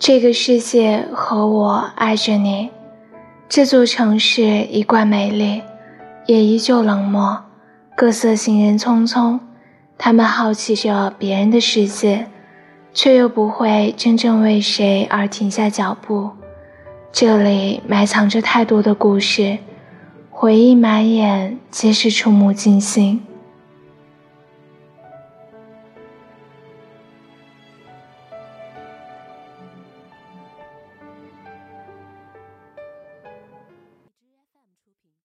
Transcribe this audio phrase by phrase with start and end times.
[0.00, 2.70] 这个世界和我爱着你
[3.48, 5.60] 这座城市一贯美丽
[6.26, 7.44] 也依旧冷漠
[7.96, 9.40] 各色行人匆匆
[9.98, 12.28] 他们好奇着别人的世界
[12.94, 16.30] 却又不会真正为谁而停下脚步。
[17.10, 19.58] 这里埋藏着太多的故事
[20.30, 23.20] 回忆满眼皆是触目惊心。